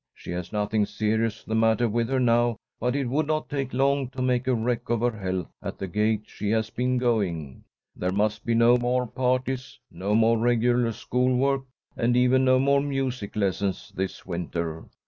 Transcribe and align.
She 0.15 0.31
has 0.31 0.51
nothing 0.51 0.87
serious 0.87 1.43
the 1.43 1.53
matter 1.53 1.87
with 1.87 2.09
her 2.09 2.19
now, 2.19 2.57
but 2.79 2.95
it 2.95 3.07
would 3.07 3.27
not 3.27 3.49
take 3.49 3.71
long 3.71 4.07
to 4.09 4.21
make 4.23 4.47
a 4.47 4.55
wreck 4.55 4.89
of 4.89 5.01
her 5.01 5.11
health 5.11 5.47
at 5.61 5.77
the 5.77 5.85
gait 5.87 6.23
she 6.25 6.49
has 6.49 6.71
been 6.71 6.97
going. 6.97 7.63
There 7.95 8.09
must 8.11 8.43
be 8.43 8.55
no 8.55 8.77
more 8.77 9.05
parties, 9.05 9.77
no 9.91 10.15
more 10.15 10.39
regular 10.39 10.91
school 10.91 11.35
work, 11.37 11.65
and 11.95 12.17
even 12.17 12.43
no 12.45 12.57
more 12.57 12.81
music 12.81 13.35
lessons 13.35 13.91
this 13.95 14.25
winter. 14.25 14.85